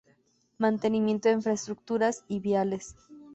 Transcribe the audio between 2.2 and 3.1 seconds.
y viales.